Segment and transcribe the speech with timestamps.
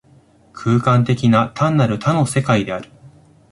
[0.53, 2.89] 空間的な、単なる多の世界である。